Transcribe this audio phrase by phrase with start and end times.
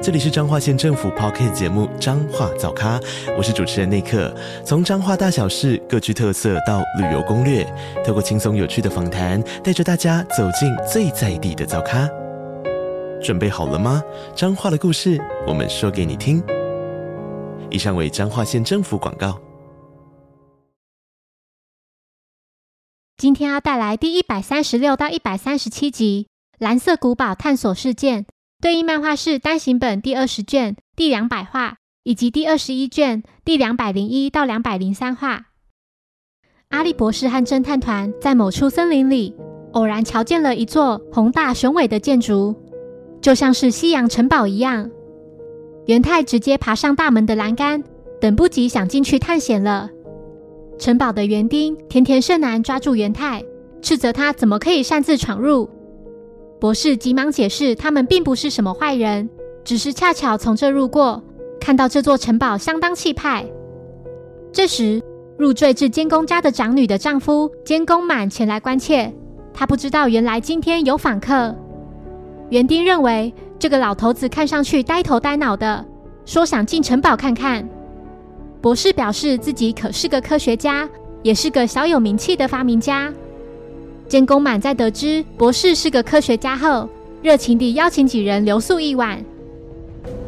[0.00, 3.00] 这里是彰化县政府 p o c k t 节目《彰化早咖》，
[3.36, 4.32] 我是主持人内克。
[4.64, 7.64] 从彰化大小事各具特色到旅游攻略，
[8.06, 12.08] 透过轻松有趣的访谈，带着大家走进最在地的早咖。
[13.20, 14.00] 准备好了吗？
[14.36, 16.40] 彰化的故事，我们说给你听。
[17.68, 19.36] 以上为彰化县政府广告。
[23.16, 26.28] 今天要带来第一百三十六到一百三十七集
[26.64, 28.22] 《蓝色古堡探索事件》。
[28.60, 35.46] 对应漫画是单行本第二十卷第两百话，以及第二十一卷第两百零一到两百零三话。
[36.70, 39.32] 阿笠博士和侦探团在某处森林里
[39.74, 42.56] 偶然瞧见了一座宏大雄伟的建筑，
[43.20, 44.90] 就像是西洋城堡一样。
[45.86, 47.84] 元太直接爬上大门的栏杆，
[48.20, 49.88] 等不及想进去探险了。
[50.80, 53.44] 城堡的园丁田田胜男抓住元太，
[53.80, 55.70] 斥责他怎么可以擅自闯入。
[56.60, 59.30] 博士急忙解释，他们并不是什么坏人，
[59.64, 61.22] 只是恰巧从这路过，
[61.60, 63.46] 看到这座城堡相当气派。
[64.52, 65.00] 这时，
[65.36, 69.12] 入赘至监工家的长女的丈夫监工满前来关切，
[69.54, 71.54] 他不知道原来今天有访客。
[72.50, 75.84] 园丁认为这个老头子看上去呆头呆脑的，
[76.24, 77.68] 说想进城堡看看。
[78.60, 80.88] 博士表示自己可是个科学家，
[81.22, 83.12] 也是个小有名气的发明家。
[84.08, 86.88] 监工满在得知博士是个科学家后，
[87.20, 89.22] 热情地邀请几人留宿一晚。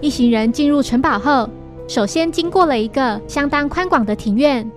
[0.02, 1.48] 一行人进入城堡后，
[1.88, 4.70] 首先经过了一个相当宽广的庭院。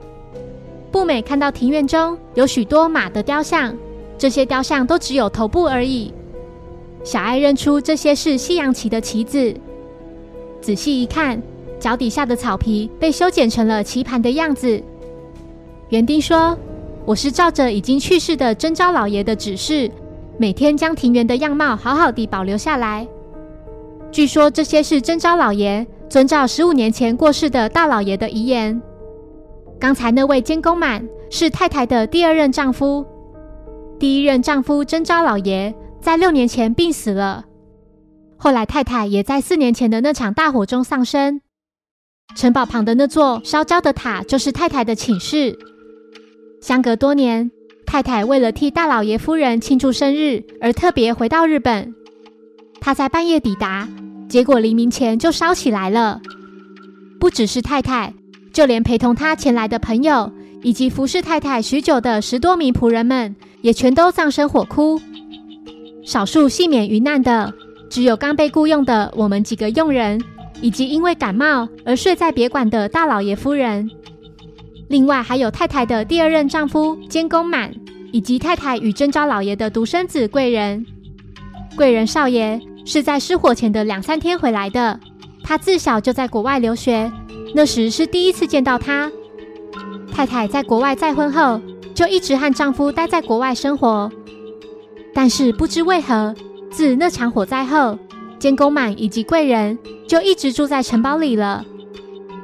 [0.90, 3.76] 步美看到庭院中有许多马的雕像，
[4.18, 6.14] 这些雕像都只有头部而已。
[7.04, 9.54] 小爱认出这些是西洋旗的旗子。
[10.62, 11.42] 仔细一看，
[11.78, 14.81] 脚底下的草皮被修剪成了棋盘的样子。
[15.90, 16.58] 园丁说。
[17.06, 19.91] 我是照着已经去世的征昭老爷的指示，
[20.38, 23.06] 每天将庭园的样貌好好地保留下来。
[24.12, 28.81] 据说这些是征昭老爷遵照十五年前过世的大老爷的遗言。
[29.80, 33.06] 刚才那位监工满是太太的第二任丈夫，
[34.00, 37.44] 第一任丈夫征昭老爷在六年前病死了，
[38.38, 41.42] 后来太太也在四年前的那场大火中丧生。
[42.38, 45.59] 城堡旁的那座烧焦的塔就是太太的寝室。
[46.63, 47.51] 相隔多年，
[47.85, 51.94] 太太为了替大老爷夫人庆祝生日而特别回到日本。
[52.79, 53.85] 她在半夜抵达，
[54.29, 56.22] 结果黎明前就烧起来了。
[57.19, 58.13] 不只是太太，
[58.53, 60.31] 就连陪同她前来的朋友
[60.62, 65.01] 以及服侍太太许久的十多名仆人们，也全都葬身火窟。
[66.06, 67.53] 少数幸免于难的，
[67.90, 70.24] 只有刚被雇佣的我们几个佣人，
[70.62, 73.91] 以及因为感冒而睡在别馆的大老爷夫人。
[74.94, 77.74] 另外还有太太的第二任丈夫监工满，
[78.12, 80.86] 以及太太与征昭老爷的独生子贵人。
[81.76, 85.00] 贵人少爷是在失火前的两三天回来的，
[85.44, 87.12] 他自小就在国外留学，
[87.56, 89.12] 那时是第一次见到他。
[90.12, 91.60] 太太在国外再婚后，
[91.96, 94.12] 就一直和丈夫待在国外生活。
[95.12, 96.36] 但是不知为何，
[96.70, 97.98] 自那场火灾后，
[98.38, 99.75] 监工满以及贵人
[100.08, 101.66] 就一直住在城堡里了，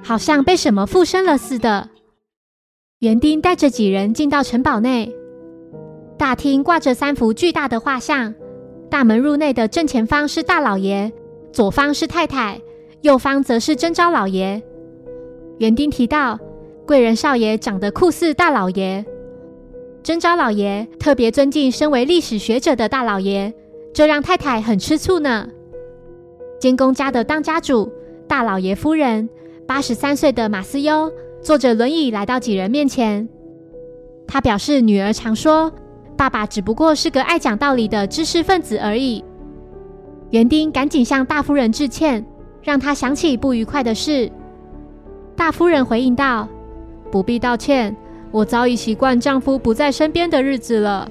[0.03, 1.87] 好像被什么附身了似的。
[2.99, 5.15] 园丁带着几人进到城堡内，
[6.17, 8.35] 大厅挂着三幅巨大的画像。
[8.89, 11.09] 大门入内的正前方是大老爷，
[11.53, 12.59] 左方是太太，
[12.99, 14.61] 右方则是征召老爷。
[15.59, 16.37] 园丁提到，
[16.85, 19.05] 贵人少爷长得酷似大老爷，
[20.03, 23.53] 征召老爷特别尊敬身为历史学者的大老爷，
[23.93, 25.47] 这让太太很吃醋呢。
[26.59, 27.89] 监工家的当家主
[28.27, 29.29] 大老爷夫人，
[29.65, 31.09] 八十三岁的马斯优。
[31.41, 33.27] 坐着轮椅来到几人面前，
[34.27, 35.71] 他表示女儿常说，
[36.17, 39.23] 爸爸只不过是个爱讲道理的知识分子而已。
[40.31, 42.23] 园丁赶紧向大夫人致歉，
[42.61, 44.29] 让他想起不愉快的事。
[45.35, 46.47] 大夫人回应道
[47.09, 47.95] ：“不必道歉，
[48.31, 51.09] 我早已习惯丈夫不在身边的日子了。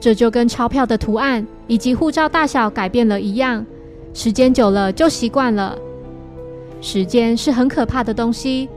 [0.00, 3.64] 这就跟钞票的图案以及护照大小改变了一样，
[4.12, 5.78] 时间久了就习惯了。
[6.80, 8.68] 时间是很可怕的东西。”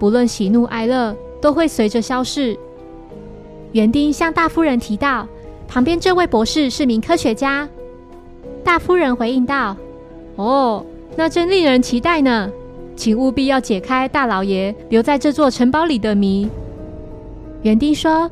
[0.00, 2.58] 不论喜怒哀乐，都会随着消逝。
[3.72, 5.28] 园丁向大夫人提到，
[5.68, 7.68] 旁边这位博士是名科学家。
[8.64, 9.76] 大夫人回应道
[10.36, 10.84] ：“哦，
[11.16, 12.50] 那真令人期待呢，
[12.96, 16.48] 请务必要解开大老爷留在这座城堡里的谜。”
[17.60, 18.30] 园丁说：“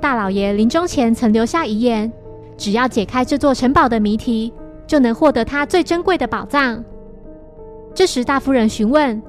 [0.00, 2.12] 大老爷临终前曾留下遗言，
[2.58, 4.52] 只要解开这座城堡的谜题，
[4.84, 6.84] 就能获得他最珍贵的宝藏。
[7.94, 9.22] 这时，大夫人询问：“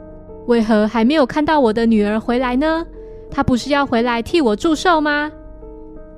[0.48, 2.86] 为何还没有看到我的女儿回来呢？
[3.32, 5.32] 她不是要回来替我祝寿吗？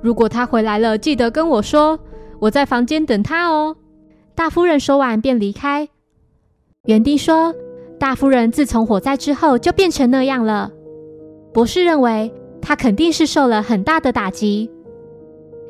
[0.02, 1.98] 如果她回来了，记得跟我说，
[2.38, 3.76] 我在房间等她哦。”
[4.36, 5.88] 大夫人说完便离开。
[6.84, 7.54] 园丁说
[7.98, 10.70] ：“大夫人自从火灾之后就变成那样了。”
[11.52, 14.70] 博士认为她肯定是受了很大的打击，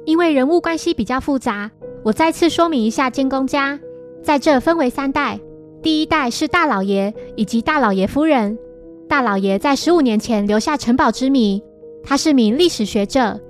[0.05, 1.71] 因为人物关系比较复杂。
[2.03, 3.79] 我再次说明一下，监工家
[4.23, 5.41] 在这分为三代。
[5.81, 8.59] 第一代是大老爷以及大老爷夫人。
[9.09, 11.63] 大老爷在十五年前留下城堡之谜，
[12.03, 13.41] 他是名历史学者。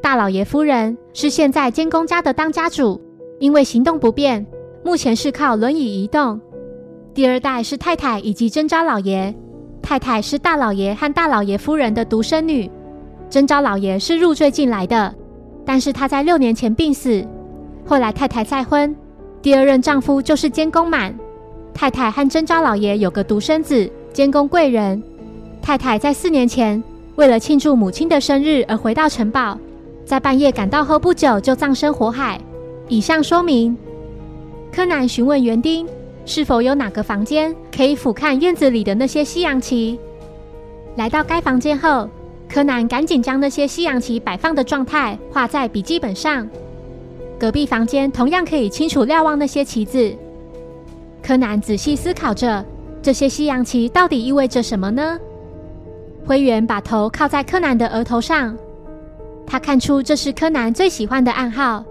[0.00, 3.00] 大老爷夫人是现在监工家的当家主，
[3.38, 4.46] 因为行动不便，
[4.84, 6.40] 目前是靠轮椅移动。
[7.12, 9.34] 第二代是太太以及真昭老爷，
[9.82, 12.70] 太太是大老爷和大老爷夫人的独生女，
[13.28, 15.14] 真昭老爷是入赘进来的，
[15.66, 17.26] 但是他在六年前病死。
[17.84, 18.96] 后来太太再婚，
[19.42, 21.14] 第二任丈夫就是监工满。
[21.74, 25.02] 太太和征召老爷有个独生子，监工贵人。
[25.60, 26.82] 太太在四年前
[27.16, 29.58] 为了庆祝母亲的生日而回到城堡，
[30.04, 32.40] 在半夜赶到后不久就葬身火海。
[32.88, 33.76] 以上说明。
[34.72, 35.86] 柯南询问园丁
[36.24, 39.98] 是否有哪个房间可以俯瞰院子里的那些西洋旗。
[40.96, 42.08] 来到该房间后，
[42.48, 46.48] 柯南赶紧将那些西洋旗摆放的状态画在笔记本上。
[47.38, 50.14] 隔壁房间同样可以清楚瞭望那些旗子。
[51.22, 52.64] 柯南仔细思考着，
[53.00, 55.18] 这些西洋旗到底意味着什么呢？
[56.26, 58.56] 灰原把头靠在柯南的额头上，
[59.46, 61.84] 他看出这是柯南最喜欢的暗号。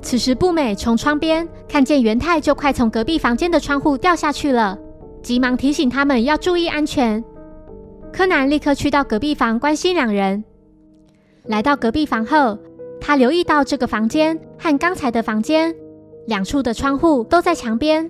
[0.00, 4.78] 此时，步美从窗边看见元太就快从隔壁房间的窗户掉下去了，
[5.22, 7.22] 急忙提醒他们要注意安全。
[8.12, 10.44] 柯南立刻去到隔壁房关心两人。
[11.44, 12.56] 来到隔壁房后，
[13.00, 15.74] 他留意到这个房间和刚才的房间
[16.26, 18.08] 两处的窗户都在墙边。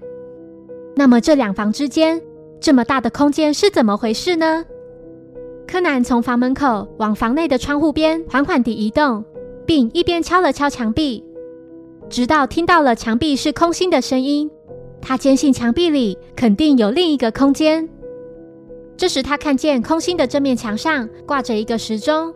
[0.99, 2.21] 那么这两房之间
[2.61, 4.65] 这么大的空间是怎么回事呢？
[5.65, 9.25] 柯南从房门口往房内的窗户边缓缓地移动，
[9.65, 11.25] 并一边敲了敲墙壁，
[12.11, 14.51] 直到听到了墙壁是空心的声音。
[15.01, 17.89] 他坚信墙壁里肯定有另一个空间。
[18.97, 22.35] 这时他看见空心的这面墙上挂着一个时钟。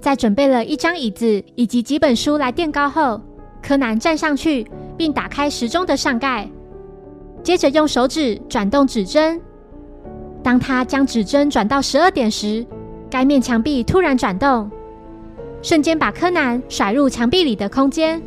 [0.00, 3.20] 在准备了一张椅子以及几本书来垫高后，
[3.62, 4.66] 柯南站上去
[4.96, 6.50] 并打开时钟的上盖。
[7.42, 9.40] 接着用手指转动指针，
[10.42, 12.66] 当他将指针转到十二点时，
[13.10, 14.70] 该面墙壁突然转动，
[15.62, 18.20] 瞬间把柯南甩入墙壁里的空间。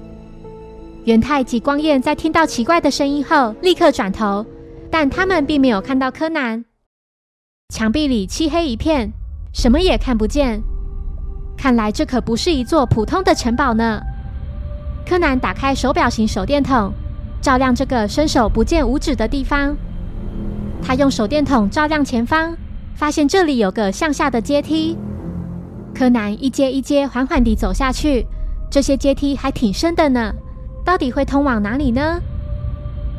[1.03, 4.45] 元太及光彦在听到奇怪的声音后，立刻转头，
[4.89, 6.63] 但他们并没有看到柯南。
[7.69, 9.11] 墙壁里漆黑一片，
[9.53, 10.61] 什么也看不见。
[11.57, 14.01] 看来这可不是一座普通的城堡呢。
[15.05, 16.91] 柯南打开手表型手电筒。
[17.41, 19.75] 照亮这个伸手不见五指的地方，
[20.83, 22.55] 他用手电筒照亮前方，
[22.93, 24.95] 发现这里有个向下的阶梯。
[25.93, 28.27] 柯南一阶一阶缓缓地走下去，
[28.69, 30.33] 这些阶梯还挺深的呢。
[30.85, 32.21] 到底会通往哪里呢？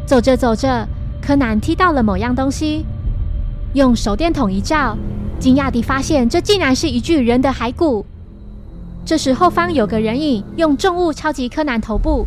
[0.07, 0.87] 走着走着，
[1.21, 2.87] 柯南踢到了某样东西，
[3.75, 4.97] 用手电筒一照，
[5.41, 8.07] 惊讶地发现这竟然是一具人的骸骨。
[9.05, 12.25] 这时后方有个人影用重物敲击柯南头部。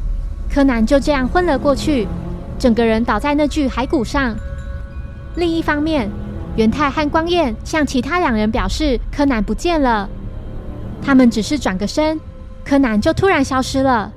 [0.49, 2.07] 柯南就这样昏了过去，
[2.57, 4.35] 整个人倒在那具骸骨上。
[5.35, 6.09] 另一方面，
[6.55, 10.09] 元太和光彦向其他两人表示柯南不见了。
[11.01, 12.19] 他们只是转个身，
[12.63, 14.11] 柯南就突然消失了。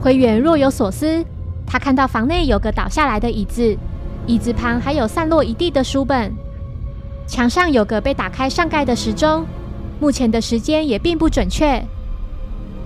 [0.00, 1.24] 灰原若有所思，
[1.64, 3.76] 他看到房内有个倒下来的椅子，
[4.26, 6.34] 椅子旁还有散落一地的书本，
[7.26, 9.46] 墙上有个被打开上盖的时钟，
[10.00, 11.82] 目前的时间也并不准确。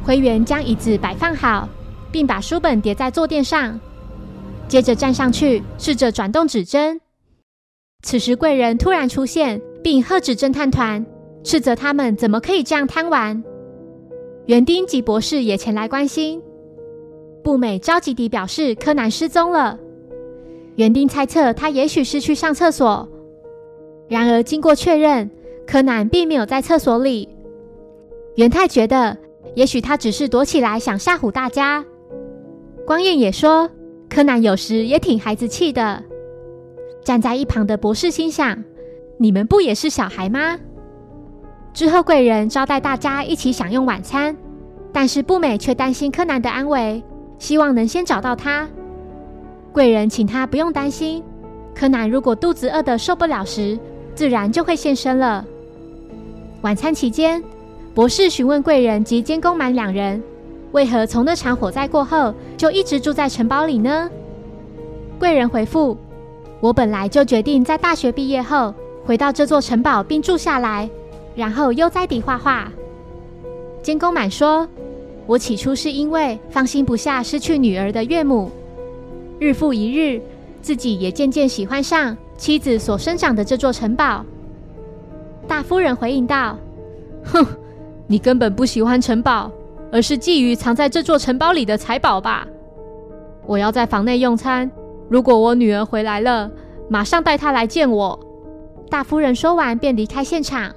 [0.04, 1.68] 灰原将椅子摆放好。
[2.12, 3.78] 并把书本叠在坐垫上，
[4.68, 7.00] 接着站上去，试着转动指针。
[8.02, 11.04] 此时贵人突然出现，并喝止侦探团，
[11.44, 13.42] 斥责他们怎么可以这样贪玩。
[14.46, 16.40] 园丁及博士也前来关心。
[17.44, 19.78] 步美着急地表示柯南失踪了。
[20.76, 23.08] 园丁猜测他也许是去上厕所，
[24.08, 25.30] 然而经过确认，
[25.66, 27.28] 柯南并没有在厕所里。
[28.36, 29.16] 元太觉得，
[29.54, 31.84] 也许他只是躲起来想吓唬大家。
[32.90, 33.70] 光彦也说，
[34.08, 36.02] 柯南有时也挺孩子气的。
[37.04, 38.64] 站在一旁的博士心想：
[39.16, 40.58] 你们不也是小孩吗？
[41.72, 44.36] 之后贵人招待大家一起享用晚餐，
[44.92, 47.00] 但是步美却担心柯南的安危，
[47.38, 48.68] 希望能先找到他。
[49.72, 51.22] 贵人请他不用担心，
[51.72, 53.78] 柯南如果肚子饿得受不了时，
[54.16, 55.46] 自然就会现身了。
[56.62, 57.40] 晚餐期间，
[57.94, 60.20] 博士询问贵人及监工满两人，
[60.72, 64.10] 为何从那场火灾过后就一直住在城堡里呢？
[65.18, 65.96] 贵人回复
[66.60, 68.72] ：“我本来就决定在大学毕业后
[69.04, 70.88] 回到这座城堡并住下来，
[71.34, 72.70] 然后悠哉地画画。”
[73.82, 74.68] 监工满说
[75.26, 78.50] ：“我起初是因为放心不下失去女儿的岳母，
[79.38, 80.20] 日复一日，
[80.62, 84.24] 自己也渐渐喜欢上妻子所生长的这座城堡。”
[85.48, 86.56] 大夫人回应道
[87.24, 87.44] ：“哼。”
[88.06, 89.48] 你根本不喜欢城堡，
[89.92, 92.46] 而是觊觎藏在这座城堡里的财宝吧？
[93.46, 94.70] 我要在房内用餐，
[95.08, 96.50] 如果我女儿回来了，
[96.88, 98.18] 马上带她来见我。
[98.88, 100.72] 大夫人说完便离开现场。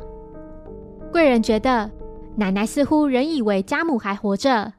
[1.12, 1.90] 贵人觉得
[2.36, 4.74] 奶奶似乎仍以为家母还活着。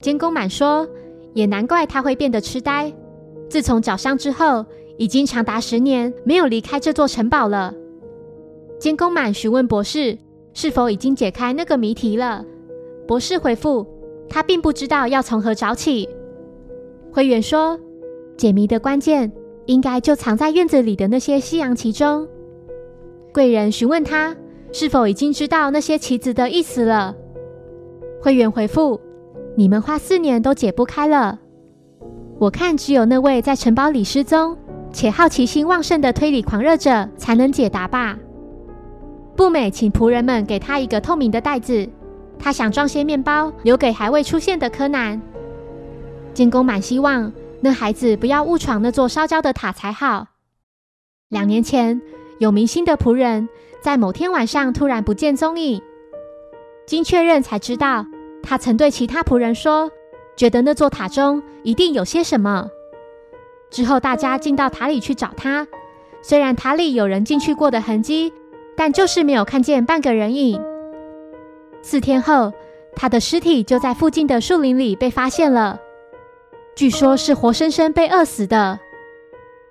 [0.00, 0.88] 监工满说，
[1.34, 2.92] 也难怪她会变得痴呆。
[3.48, 4.64] 自从脚伤之后，
[4.98, 7.72] 已经长达十年没有离开这座城堡了。
[8.80, 10.18] 监工满询问博士。
[10.54, 12.44] 是否已经解开那个谜题了？
[13.08, 13.86] 博士回复：
[14.28, 16.06] 他并不知道要从何找起。
[17.10, 17.80] 会员说：
[18.36, 19.32] 解谜的关键
[19.64, 22.28] 应该就藏在院子里的那些西洋棋中。
[23.32, 24.36] 贵人询问他
[24.72, 27.16] 是否已经知道那些棋子的意思了。
[28.20, 29.00] 会员回复：
[29.56, 31.38] 你们花四年都解不开了。
[32.38, 34.54] 我看只有那位在城堡里失踪
[34.92, 38.18] 且好奇心旺盛的推理狂热者才能解答吧。
[39.34, 41.88] 步美请仆人们给他一个透明的袋子，
[42.38, 45.20] 他想装些面包留给还未出现的柯南。
[46.32, 50.26] 监工满希望那孩子不要误闯那座烧焦的塔才好。
[51.28, 52.00] 两年前，
[52.38, 53.48] 有明星的仆人
[53.82, 55.82] 在某天晚上突然不见踪影，
[56.86, 58.06] 经确认才知道，
[58.42, 59.90] 他曾对其他仆人说，
[60.36, 62.68] 觉得那座塔中一定有些什么。
[63.70, 65.66] 之后大家进到塔里去找他，
[66.22, 68.32] 虽然塔里有人进去过的痕迹。
[68.80, 70.62] 但就是没有看见半个人影。
[71.82, 72.52] 四天后，
[72.94, 75.78] 他的尸体就在附近的树林里被发现了，
[76.74, 78.78] 据说是活生生被饿死的。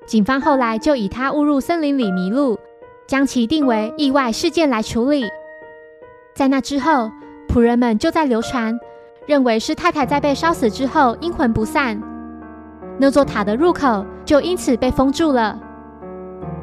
[0.05, 2.57] 警方后来就以他误入森林里迷路，
[3.05, 5.25] 将其定为意外事件来处理。
[6.33, 7.11] 在那之后，
[7.49, 8.79] 仆人们就在流传，
[9.25, 12.01] 认为是太太在被烧死之后阴魂不散，
[12.97, 15.59] 那座塔的入口就因此被封住了，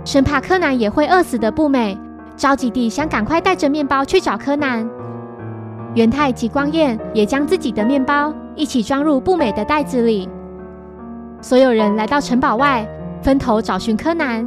[0.07, 1.99] 生怕柯南也会饿死的不美。
[2.37, 4.89] 着急地想赶快带着面包去找柯南，
[5.95, 10.29] 元太及光彦也将自己的面包一起装入不美的袋子里。
[11.41, 12.87] 所有人来到城堡外，
[13.23, 14.47] 分头找寻柯南。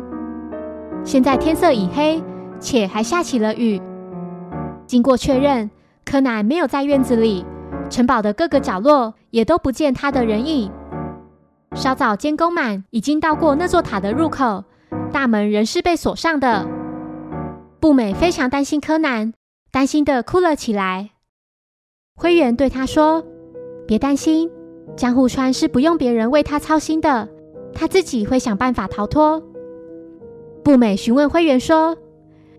[1.04, 2.22] 现在天色已黑，
[2.60, 3.82] 且还下起了雨。
[4.86, 5.70] 经过确认，
[6.04, 7.46] 柯南没有在院子里，
[7.90, 10.70] 城堡的各个角落也都不见他的人影。
[11.76, 14.66] 稍早，监工满已经到过那座塔的入口，
[15.14, 16.68] 大门仍是被锁上的。
[17.80, 19.34] 步美非常担心柯南，
[19.72, 21.12] 担心的哭了起来。
[22.20, 23.24] 灰原对他说
[23.86, 24.50] ：“别担心，
[24.96, 27.30] 江户川是不用别人为他操心的，
[27.76, 29.42] 他自己会想办法逃脱。”
[30.66, 31.96] 步美询问灰原说：“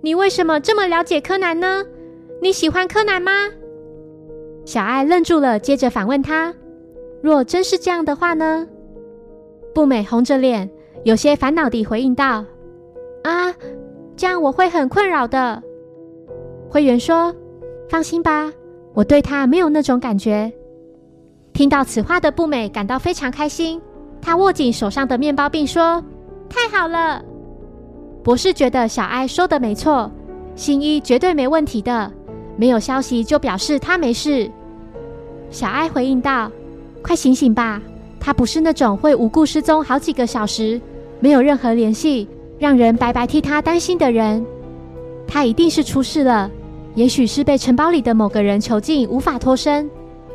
[0.00, 1.84] 你为什么这么了解柯南呢？
[2.40, 3.32] 你喜欢柯南吗？”
[4.64, 6.54] 小爱愣住了，接着反问他
[7.20, 8.68] ：“若真是这样的话呢？”
[9.74, 10.70] 步美红着脸，
[11.02, 12.44] 有些烦恼地回应道
[13.24, 13.52] ：“啊。”
[14.16, 15.62] 这样我会很困扰的。
[16.68, 17.34] 灰原说
[17.88, 18.52] ：“放心吧，
[18.98, 20.52] 我对他没有那种感觉。”
[21.54, 23.80] 听到此话的步美感到非常开心，
[24.20, 26.02] 他握紧手上的面包，并说
[26.50, 27.22] ：“太好了！”
[28.24, 30.10] 博士觉得小哀说的没错，
[30.56, 32.12] 新一绝对没问题的。
[32.56, 34.50] 没有消息就表示他没事。
[35.48, 36.50] 小哀回应道
[37.00, 37.80] ：“快醒醒吧，
[38.18, 40.80] 他不是那种会无故失踪好几个小时，
[41.20, 42.28] 没有任何联系。”
[42.58, 44.44] 让人白白替他担心的人，
[45.28, 46.50] 他一定是出事了。
[46.98, 49.88] 也许是被城堡里的某个人囚禁，无法脱身；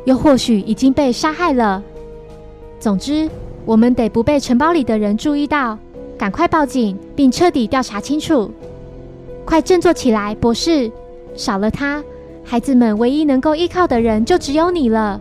[0.06, 1.82] 又或许已经被杀害了。
[2.80, 3.28] 总之，
[3.66, 5.78] 我们得不被城堡里的人注意到，
[6.16, 8.50] 赶快报警，并彻底调查清楚。
[9.44, 10.90] 快振作起来，博士！
[11.34, 12.02] 少了他，
[12.42, 15.20] 孩子们唯一能够依靠的人就只有你了。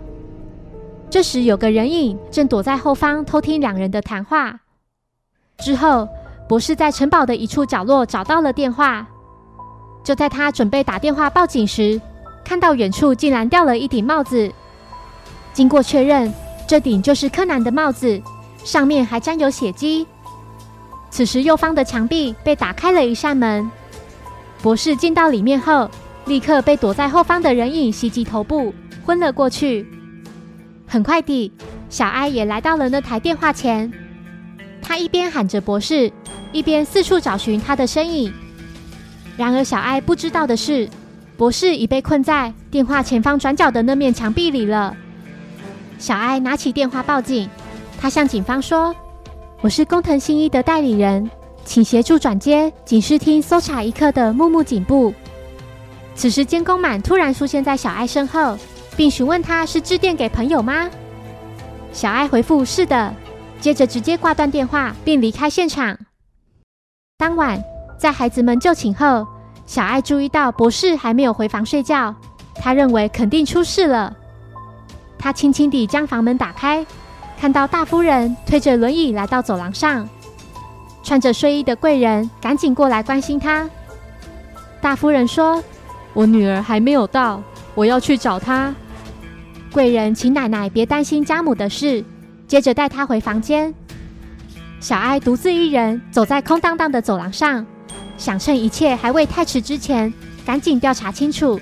[1.09, 4.61] 这时，有个人影正躲在后方偷听两人的谈话。
[5.57, 6.07] 之后。
[6.45, 9.07] 博士在城堡的一处角落找到了电话，
[10.03, 11.99] 就在他准备打电话报警时，
[12.43, 14.51] 看到远处竟然掉了一顶帽子。
[15.53, 16.33] 经过确认，
[16.67, 18.21] 这顶就是柯南的帽子，
[18.63, 20.05] 上面还沾有血迹。
[21.09, 23.69] 此时，右方的墙壁被打开了一扇门。
[24.61, 25.89] 博士进到里面后，
[26.25, 28.73] 立刻被躲在后方的人影袭击头部，
[29.05, 29.87] 昏了过去。
[30.87, 31.51] 很快地，
[31.89, 33.91] 小哀也来到了那台电话前，
[34.81, 36.11] 他一边喊着博士。
[36.51, 38.31] 一边四处找寻他的身影。
[39.35, 40.87] 然而，小爱不知道的是，
[41.35, 44.95] 博士已被困在电话前方转角的那面墙壁里了。
[45.97, 47.49] 小艾拿起电话报警，
[47.99, 48.95] 他向警方说
[49.61, 51.29] ：“我是工藤新一的代理人，
[51.65, 55.13] 请协助转接警视厅搜查一刻的木木警部。”
[56.13, 58.55] 此时，监工满突然出现在小艾身后，
[58.95, 60.87] 并询问他是致电给朋友吗？
[61.91, 63.11] 小艾回复是的，
[63.59, 65.97] 接着直接挂断电话，并离开现场。
[67.17, 67.59] 当晚，
[68.03, 69.25] 在孩子们就寝后。
[69.65, 72.13] 小爱注意到博士还没有回房睡觉，
[72.53, 74.13] 他认为肯定出事了。
[75.17, 76.85] 他轻轻地将房门打开，
[77.39, 80.05] 看到大夫人推着轮椅来到走廊上，
[81.01, 83.69] 穿着睡衣的贵人赶紧过来关心他。
[84.81, 85.63] 大夫人说
[86.11, 87.41] ：“我女儿还没有到，
[87.73, 88.75] 我要去找她。”
[89.71, 92.03] 贵人请奶奶别担心家母的事，
[92.49, 93.73] 接着带她回房间。
[94.81, 97.65] 小爱独自一人走在空荡荡的走廊上。
[98.17, 100.13] 想趁一切还未太迟之前，
[100.45, 101.59] 赶紧调查清楚。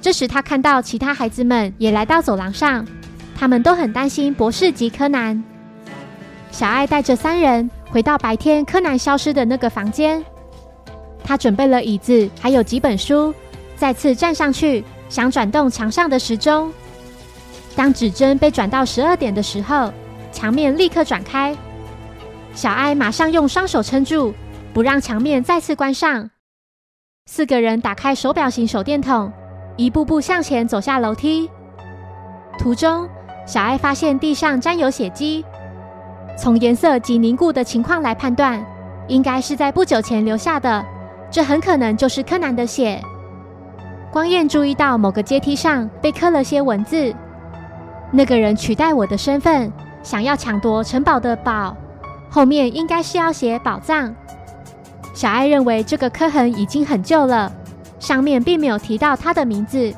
[0.00, 2.86] 这时，他看到其他孩子们也来到走廊上，
[3.36, 5.42] 他们都很担心博士及柯南。
[6.50, 10.24] 小爱带着三人回到白天柯南消失的那个房间，
[11.24, 13.34] 他准备了椅子，还有几本书，
[13.76, 16.72] 再次站上去，想转动墙上的时钟。
[17.74, 19.92] 当指针被转到十二点的时候，
[20.32, 21.56] 墙面立刻转开，
[22.54, 24.34] 小爱马上用双手撑住。
[24.74, 26.28] 不让墙面再次关上。
[27.26, 29.32] 四个人打开手表型手电筒，
[29.76, 31.48] 一步步向前走下楼梯。
[32.58, 33.08] 途中，
[33.46, 35.44] 小艾发现地上沾有血迹，
[36.36, 38.66] 从颜色及凝固的情况来判断，
[39.06, 40.84] 应该是在不久前留下的。
[41.30, 43.00] 这很可能就是柯南的血。
[44.10, 47.14] 光彦注意到某个阶梯上被刻了些文字，
[48.10, 51.76] 那个人取代我的身份，想要抢夺城堡的宝，
[52.28, 54.12] 后面应该是要写宝藏。
[55.14, 57.50] 小爱认为这个刻痕已经很旧了，
[58.00, 59.94] 上面并没有提到他的名字。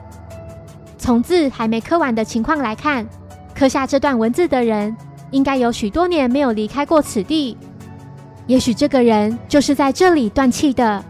[0.99, 3.07] 从字还没刻完的情况来看，
[3.55, 4.95] 刻下这段文字的人
[5.31, 7.57] 应该有许多年没有离开过此地。
[8.47, 11.03] 也许这个人就是在这里断气的。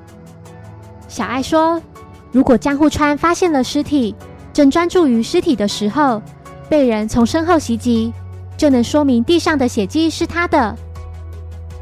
[1.08, 1.82] 小爱说
[2.30, 4.14] ：“如果江户川发现了尸体，
[4.52, 6.22] 正专注于尸体的时候，
[6.68, 8.12] 被人从身后袭击，
[8.56, 10.76] 就能说明地上的血迹是他的。”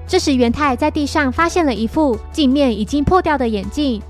[0.07, 4.01] 这时，元太在地上发现了一副镜面已经破掉的眼镜。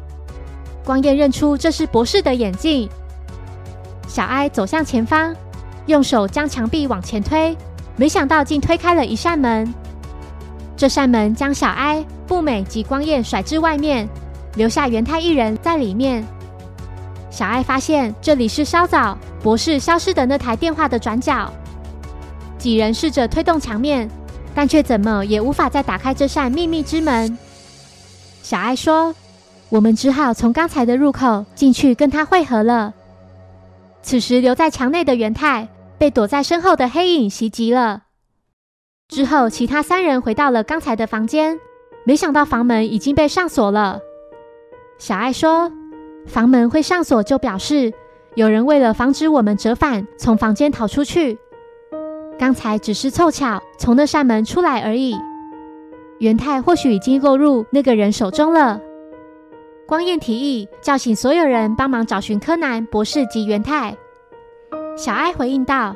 [0.84, 2.88] 光彦认出这是博士的眼镜。
[4.08, 5.34] 小哀走向前方，
[5.86, 7.56] 用手将墙壁往前推，
[7.96, 9.72] 没想到竟推开了一扇门。
[10.76, 14.08] 这扇门将小哀、步美及光彦甩至外面，
[14.56, 16.26] 留下元太一人在里面。
[17.30, 21.50] 小哀发现这里是稍早博士消失的那台电话的转角。
[22.58, 24.08] 几人试着推动墙面。
[24.54, 27.36] 但却怎么也无法再打开这扇秘密之门。
[28.42, 29.14] 小爱说
[29.68, 32.94] ：“我们只好从刚才的入口进去跟他会合了。”
[34.02, 38.02] 此时留在墙内的元太被躲在身后的黑影袭击了。
[39.08, 41.58] 之后，其他三人回到了刚才的房间，
[42.04, 44.00] 没想到房门已经被上锁了。
[44.98, 45.72] 小爱说
[46.26, 47.92] ：“房门会上锁，就表示
[48.34, 51.38] 有人为了防止我们折返，从房间逃出去。”
[52.38, 55.16] 刚才只是凑巧从那扇门出来而已。
[56.18, 58.80] 元太或许已经落入那个人手中了。
[59.86, 63.94] 光彦提议叫醒所有人帮忙找寻柯南博士及元太。
[64.96, 65.94] 小爱回应道：“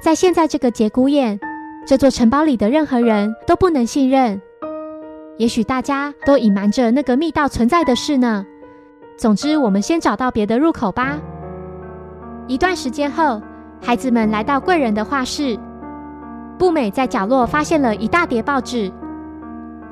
[0.00, 1.40] 在现在这个节骨眼，
[1.86, 4.40] 这座城堡里的任何人都不能信任。
[5.38, 8.46] 也许大家都隐瞒着那个密道存在的事呢。
[9.16, 11.18] 总之，我们先找到别的入口吧。”
[12.46, 13.40] 一段时间后，
[13.80, 15.58] 孩子们来到贵人的画室。
[16.58, 18.90] 步美在角落发现了一大叠报纸，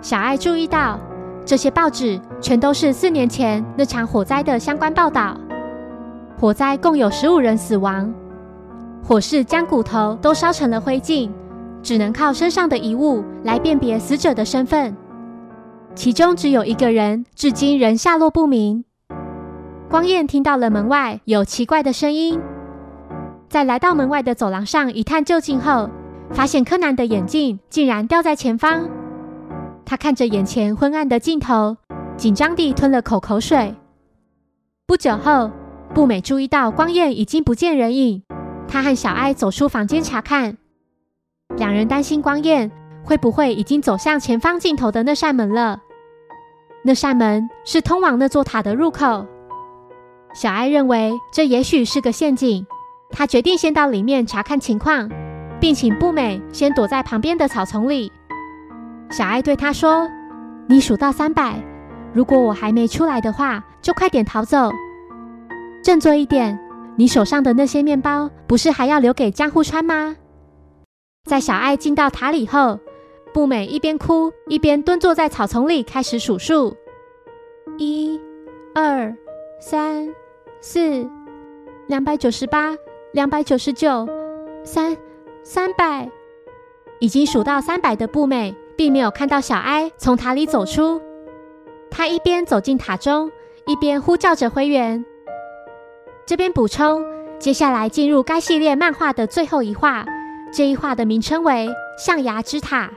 [0.01, 0.99] 小爱注意到
[1.45, 5.37] 这些报纸全都是四年前那场火灾的相关报道。
[6.39, 8.13] 火灾共有十五人死亡，
[9.03, 11.31] 火势将骨头都烧成了灰烬，
[11.83, 14.97] 只能靠身上的遗物来辨别死者的身份。
[15.95, 18.85] 其中只有一个人至今仍下落不明。
[19.91, 22.41] 光彦听到了门外有奇怪的声音，
[23.49, 25.91] 在来到门外的走廊上一探究竟后。
[26.33, 28.89] 发现柯南的眼镜竟然掉在前方，
[29.85, 31.77] 他看着眼前昏暗的镜头，
[32.17, 33.75] 紧张地吞了口口水。
[34.87, 35.51] 不久后，
[35.95, 38.23] 步美注意到光彦已经不见人影，
[38.67, 40.57] 他和小哀走出房间查看，
[41.57, 42.71] 两人担心光彦
[43.05, 45.81] 会不会已经走向前方尽头的那扇门了。
[46.83, 49.27] 那扇门是通往那座塔的入口。
[50.35, 52.67] 小哀认为这也许是个陷阱，
[53.11, 55.11] 他决定先到里面查看情况。
[55.63, 58.11] 并请步美先躲在旁边的草丛里。
[59.13, 60.11] 小爱对他说
[60.67, 61.55] ：“你数到三百，
[62.13, 64.73] 如果我还没出来的话，就快点逃走。
[65.81, 66.59] 振作一点，
[66.97, 70.17] 你手上的那些面包不是还要留给江户川吗？”
[71.31, 72.81] 在小爱进到塔里后，
[73.33, 76.77] 步美一边哭一边蹲坐在草丛里开始数数：
[77.79, 78.21] 一、
[78.75, 79.15] 二、
[79.61, 80.09] 三、
[80.61, 81.09] 四，
[81.87, 82.75] 两百九十八，
[83.13, 84.09] 两百九十九，
[84.65, 84.97] 三
[85.43, 86.09] 三百。
[87.01, 91.01] 已经数到三百的步美，并没有看到小哀从塔里走出。
[91.91, 93.31] 他一边走进塔中，
[93.67, 95.05] 一边呼叫着灰原。
[96.25, 97.05] 这边补充，
[97.41, 100.07] 接下来进入该系列漫画的最后一话。
[100.53, 102.91] 这一画的名称为“象牙之塔”。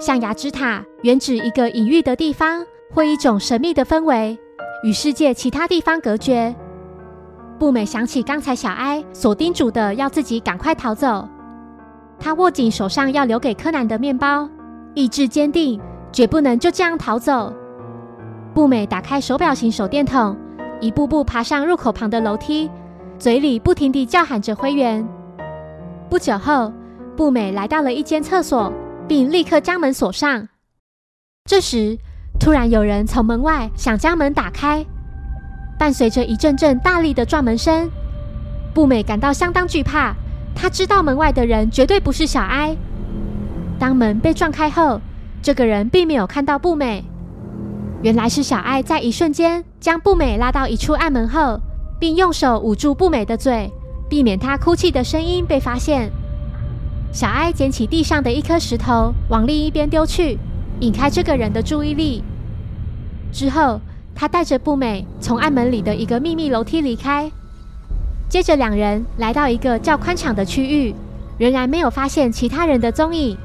[0.00, 4.36] 象牙之塔原指一个隐喻的地方，或一种神秘的氛围，
[4.82, 6.54] 与世界其他地方隔绝。
[7.56, 11.28] 步美想起刚才小哀所叮嘱的，要自己赶快逃走。
[12.18, 14.48] 他握紧手上要留给柯南的面包，
[14.94, 15.80] 意志坚定，
[16.12, 17.52] 绝不能就这样逃走。
[18.54, 20.36] 步美打开手表型手电筒，
[20.80, 22.70] 一步步爬上入口旁的楼梯，
[23.18, 25.06] 嘴里不停地叫喊着灰原。
[26.08, 26.72] 不久后，
[27.16, 28.72] 步美来到了一间厕所，
[29.08, 30.48] 并立刻将门锁上。
[31.44, 31.98] 这时，
[32.38, 34.84] 突然有人从门外想将门打开，
[35.78, 37.90] 伴随着一阵阵大力的撞门声，
[38.72, 40.14] 步美感到相当惧怕。
[40.54, 42.76] 他知道门外的人绝对不是小哀。
[43.78, 45.00] 当门被撞开后，
[45.42, 47.04] 这个人并没有看到步美。
[48.02, 51.58] 原来是小哀在一瞬间将步美拉到一处暗门后，
[51.98, 53.70] 并用手捂住步美的嘴，
[54.08, 56.10] 避免她哭泣的声音被发现。
[57.12, 60.38] 小哀捡起地上的一颗石头，往另一边丢去，
[60.80, 62.22] 引开这个人的注意力。
[63.32, 63.80] 之后，
[64.14, 67.30] 他带着步美从暗门里的一个秘密楼梯离开。
[68.34, 70.92] 接着，两人来到一个较宽敞的区域，
[71.38, 73.38] 仍然没有发现其他人的踪影。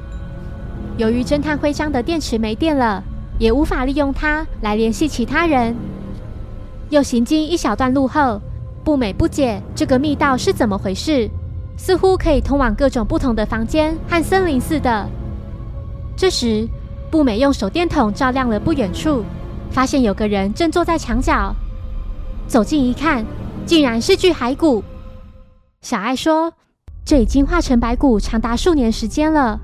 [0.97, 3.03] 由于侦探徽章的电池没电了，
[3.37, 5.75] 也无法利用它来联系其他人。
[6.89, 8.41] 又行经一小段路后，
[8.83, 11.29] 步美不解这个密道是怎么回事，
[11.77, 15.07] 似乎可以通往各种不同的房间和森林似的。
[16.17, 16.67] 这时，
[17.11, 19.23] 步美用手电筒照亮了不远处，
[19.69, 21.53] 发现有个人正坐在墙角。
[22.47, 23.23] 走近一看。
[23.69, 24.83] 竟然是具骸骨。
[25.83, 26.51] 小爱说
[27.05, 29.59] ：“这已经化成白骨长达数年时间了。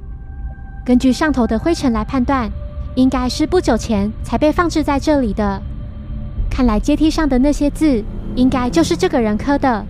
[0.85, 2.47] 根据上头的灰尘来判断，
[2.93, 5.59] 应该是不久前才被放置在这里的。
[6.51, 8.03] 看来阶梯上的那些字，
[8.35, 9.83] 应该就是这个人刻的。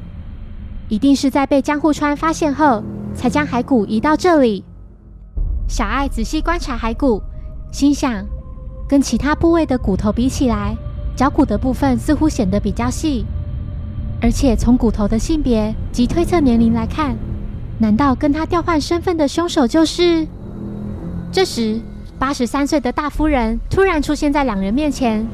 [0.88, 2.82] 一定是在被江户川发现后，
[3.14, 4.64] 才将骸骨移到这里。”
[5.68, 7.22] 小爱仔细观察骸骨，
[7.70, 8.26] 心想：
[8.88, 10.74] 跟其他部位的骨头比起来，
[11.18, 13.26] 脚骨的部分似乎显得比较细。
[14.26, 17.16] 而且从骨头的性别及推测年龄来看，
[17.78, 20.26] 难道跟他调换身份的凶手就是？
[21.32, 21.80] 这时，
[22.18, 25.28] 八十三岁的大夫人突然出现在两人面前。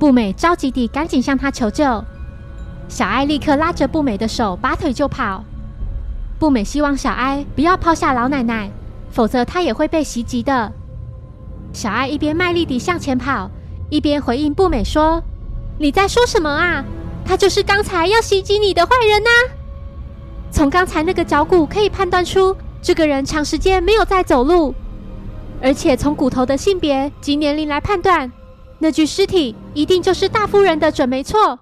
[0.00, 2.02] 步美着急地赶紧向他求救，
[2.88, 5.44] 小艾立刻拉着步美的手，拔腿就跑。
[6.40, 8.68] 步美希望小艾不要抛下老奶奶，
[9.12, 10.72] 否则她也会被袭击的。
[11.72, 13.48] 小艾一边卖力地向前跑，
[13.90, 15.22] 一边回应步美说
[15.78, 16.84] ：“你在说什么啊？”
[17.24, 19.30] 他就是刚才要袭击你的坏人呐！
[20.50, 24.74] 从刚才那个脚骨可以判断出，这个人长时间没有在走路，
[25.62, 28.30] 而且从骨头的性别及年龄来判断，
[28.78, 31.58] 那具尸体一定就是大夫人的，准没错。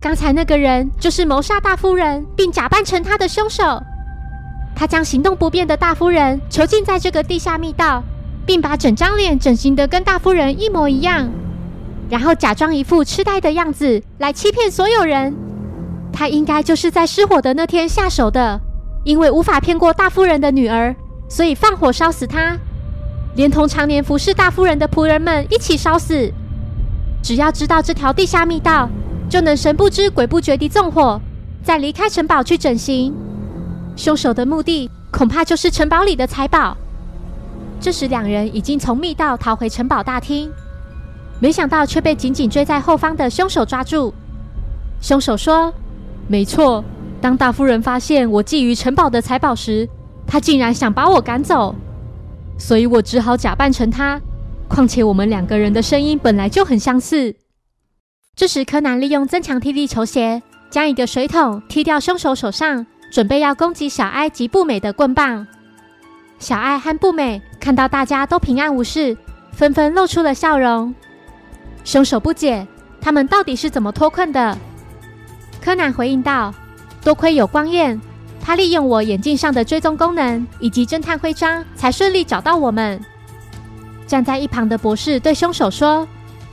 [0.00, 3.82] 刚才那个人就是谋杀大夫人并假扮成他的凶手，
[4.74, 8.02] 他将行动不便的大夫人囚禁在这个地下密道，
[8.46, 11.28] 并把整张脸整形的跟大夫人一模一样。
[12.08, 15.34] 然后假装一副痴呆的样子来欺骗所有人，
[16.12, 18.60] 他应该就是在失火的那天下手的。
[19.04, 20.94] 因为无法骗过大夫人的女儿，
[21.28, 22.58] 所以放火烧死他，
[23.36, 26.30] 连同常年服侍大夫人的仆人们一起烧死。
[27.22, 28.88] 只要知道这条地下密道，
[29.30, 31.18] 就能神不知鬼不觉地纵火，
[31.62, 33.14] 再离开城堡去整形。
[33.96, 36.76] 凶手的目的恐怕就是城堡里的财宝。
[37.80, 40.50] 这时，两人已经从密道逃回城堡大厅。
[41.40, 44.12] 没想到却被紧紧追在后方的凶手抓住。
[45.00, 45.72] 凶手说
[46.26, 46.84] ：“没错，
[47.20, 49.88] 当大夫人发现我觊觎城堡的财宝时，
[50.26, 51.74] 她竟然想把我赶走，
[52.58, 54.20] 所以我只好假扮成她。
[54.68, 57.34] 况且我们两个人的声音本来就很相似。”
[58.34, 65.46] 这时，柯南利用增强踢力球鞋将一个水桶踢掉凶手手上准备要攻击小哀及布美的棍棒。
[66.38, 69.16] 小爱和布美看到大家都平安无事，
[69.52, 70.94] 纷纷露出了笑容。
[71.88, 72.66] 凶手不解，
[73.00, 74.54] 他们到底是怎么脱困的？
[75.58, 76.52] 柯南回应道
[77.02, 77.98] ：“多亏有光彦，
[78.42, 83.02] 他利用我眼镜上的追踪功能以及侦探徽章，才顺利找到我们。”
[84.06, 86.06] 站在一旁的博士对凶手说：“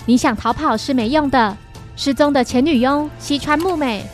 [0.07, 1.57] 你想逃跑是没用的，
[1.97, 4.09] 失踪的前女佣西川木美。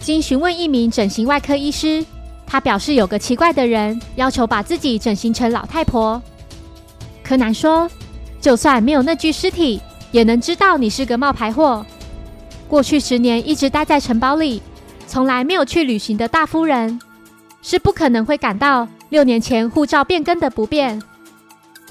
[0.00, 2.04] 经询问一名整形外科医师，
[2.46, 6.20] 他表示有个奇怪的人要求把自己整形成老太婆。
[7.24, 7.90] 柯南说
[8.38, 9.80] ：“就算没有那具尸体，
[10.16, 11.84] 也能知道你是个冒牌货。
[12.66, 14.62] 过去十年一直待在城堡里，
[15.06, 16.98] 从来没有去旅行的大夫人，
[17.60, 21.02] 是不可能会感到六年前护照变更的不便。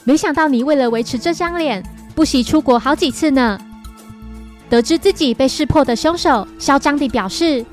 [0.05, 1.83] 没想到你为了维持这张脸，
[2.15, 3.59] 不惜出国好几次呢。”
[4.71, 7.63] 得知自己被识破的凶手，嚣张地表示：“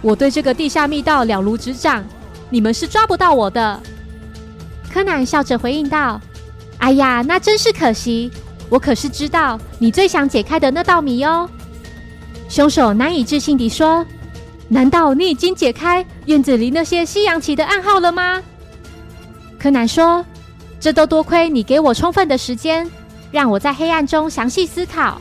[0.00, 2.02] 我对这个地下密道了如指掌，
[2.48, 3.78] 你们是抓不到我的。”
[4.90, 6.18] 柯南笑着回应道
[6.80, 8.30] ：“哎呀，那真是可惜，
[8.70, 11.46] 我可是知道你最想解开的那道谜哦。”
[12.48, 14.04] 凶手难以置信地说
[14.68, 18.42] ：“难道你已经解开院子里那些西洋棋的暗号了吗？”
[19.58, 20.24] 柯南说
[20.80, 22.90] ：“这都多亏你给我充分的时间，
[23.30, 25.20] 让我在黑暗中详细思考。”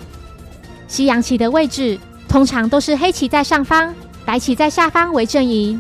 [0.88, 3.93] 西洋棋的位置通常都是黑棋在上方，
[4.25, 5.79] 白棋在下方为阵营，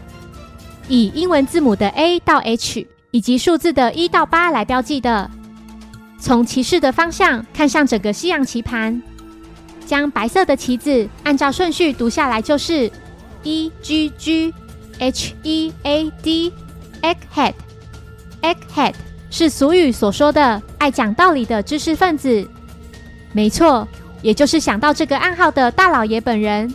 [0.87, 5.31] 以英文字母的 A 到 H 以及数字的一到八来标记的。
[6.19, 9.01] 从骑士的方向看向整个西洋棋盘，
[9.85, 12.91] 将白色的棋子按照顺序读下来就是
[13.43, 14.53] E G G
[14.99, 16.53] H E A D
[17.01, 17.53] Egghead。
[18.41, 18.93] Egghead
[19.29, 22.47] 是俗语所说的爱讲道理的知识分子。
[23.31, 23.87] 没错。
[24.21, 26.69] 也就是想到这个暗号的大老爷本人。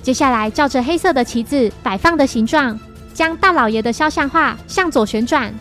[0.00, 2.78] 接下来，照着黑色的棋子摆放的形状，
[3.12, 5.52] 将大老爷的肖像画向左旋转。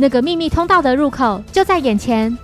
[0.00, 2.38] 那个秘密通道的入口就在眼前。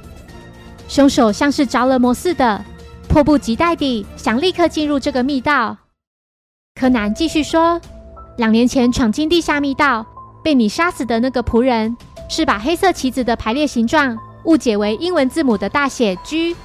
[0.88, 2.62] 凶手像是着了魔似的，
[3.08, 5.76] 迫不及待地想立刻进入这个密道。
[6.74, 7.80] 柯南继续说
[8.36, 10.04] ：“两年前闯进地下密道，
[10.42, 11.96] 被你杀死的那个仆人，
[12.28, 16.56] 是把黑色棋子的排列形状误解为英文字母的大写 G。”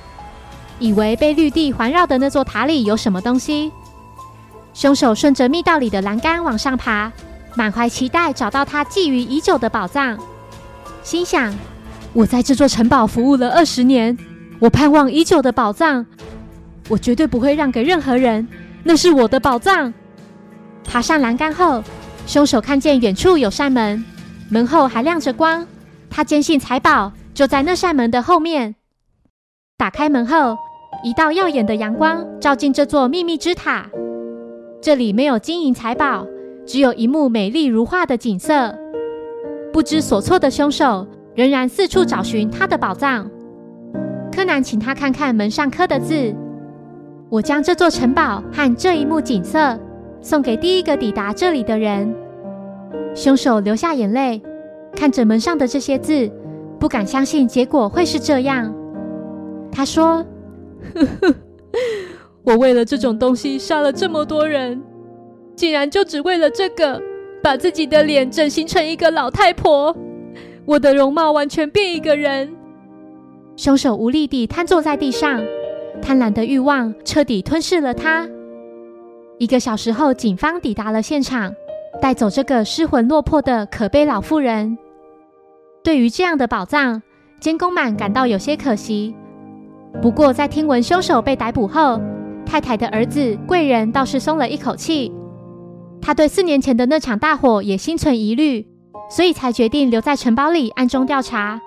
[0.80, 3.72] 以为被绿地环绕的那座塔里有什么东西，
[4.74, 7.12] 凶手顺着密道里的栏杆往上爬，
[7.54, 10.18] 满怀期待找到他觊觎已久的宝藏。
[11.02, 11.54] 心想：
[12.14, 14.18] 我在这座城堡服务了二十年，
[14.60, 16.06] 我盼望已久的宝藏，
[16.88, 18.48] 我绝对不会让给任何人。
[18.84, 19.94] 那是我的宝藏。
[20.84, 21.84] 爬上栏杆后，
[22.26, 24.04] 凶手看见远处有扇门，
[24.50, 25.66] 门后还亮着光。
[26.10, 28.76] 他坚信财宝就在那扇门的后面。
[29.78, 30.58] 打开门后。
[31.02, 33.86] 一道耀眼的阳光照进这座秘密之塔，
[34.82, 36.28] 这里没有金银财宝，
[36.68, 38.78] 只有一幕美丽如画的景色。
[39.80, 43.32] 不知所措的凶手仍然四处找寻他的宝藏。
[44.30, 46.36] 柯南请他看看门上刻的字
[47.32, 49.80] ：“我将这座城堡和这一幕景色
[50.20, 52.14] 送给第一个抵达这里的人。”
[53.16, 54.42] 凶手流下眼泪，
[54.94, 56.30] 看着门上的这些字，
[56.78, 58.76] 不敢相信结果会是这样。
[59.72, 60.26] 他说。
[60.94, 61.36] 呵呵，
[62.44, 64.84] 我为了这种东西杀了这么多人，
[65.56, 67.02] 竟然就只为了这个，
[67.42, 69.96] 把自己的脸整形成一个老太婆，
[70.66, 72.54] 我的容貌完全变一个人。
[73.56, 75.42] 凶手无力地瘫坐在地上，
[76.02, 78.28] 贪婪的欲望彻底吞噬了他。
[79.38, 81.54] 一个小时后，警方抵达了现场，
[82.02, 84.78] 带走这个失魂落魄的可悲老妇人。
[85.84, 87.02] 对于这样的宝藏，
[87.40, 89.16] 监工们感到有些可惜。
[90.02, 92.00] 不过，在听闻凶手被逮捕后，
[92.46, 95.12] 太太的儿子贵人倒是松了一口气。
[96.02, 98.66] 他对四年前的那场大火也心存疑虑，
[99.10, 101.60] 所以才决定留在城堡里暗中调查。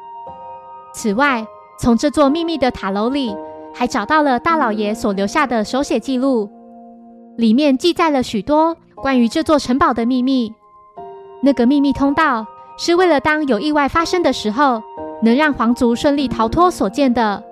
[0.95, 1.47] 此外，
[1.79, 3.35] 从这座秘密的塔楼里，
[3.75, 6.51] 还找到了大老爷所留下的手写记录，
[7.37, 10.53] 里面记载了许多关于这座城堡的秘密。
[11.43, 14.83] 那个秘密通道是为了当有意外发生的时候，
[15.23, 17.43] 能让皇族顺利逃脱所建的。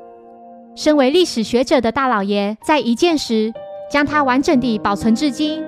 [0.77, 3.53] 身为历史学者的大老爷在一见时，
[3.91, 5.63] 将它完整地保存至今。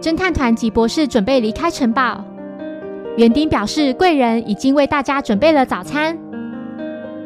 [0.00, 2.24] 侦探团及博士准备离开城堡。
[3.16, 6.16] 园丁表示，贵人已经为大家准备了早餐。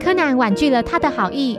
[0.00, 1.58] 柯南婉拒了他的好意。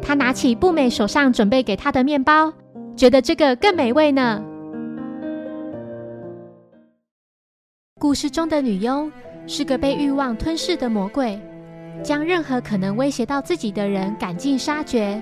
[0.00, 2.52] 他拿起布美手上准备给他的面包，
[2.96, 4.42] 觉得这个更美味呢。
[8.00, 9.10] 故事中的女佣
[9.46, 11.38] 是个被欲望吞噬的魔鬼。
[12.00, 15.20] 将任何可能威胁到自己的人赶尽杀绝。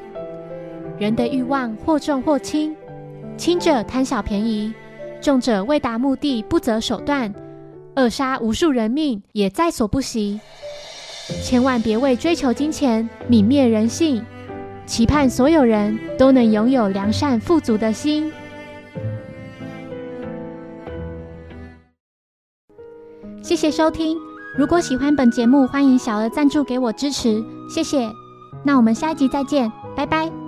[0.98, 2.76] 人的欲望或重或轻，
[3.38, 4.72] 轻者贪小便宜，
[5.20, 7.32] 重者为达目的不择手段，
[7.94, 10.40] 扼杀无数人命也在所不惜。
[11.42, 14.24] 千万别为追求金钱泯灭人性，
[14.86, 18.32] 期盼所有人都能拥有良善富足的心。
[23.42, 24.16] 谢谢收听。
[24.56, 28.08] 如果喜欢本节目，欢迎小额赞助给我支持，谢谢。
[28.64, 30.45] 那我们下一集再见，拜拜。